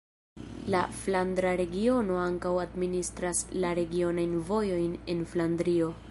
[0.75, 5.91] La Flandra Regiono ankaŭ administras la regionajn vojojn en Flandrio.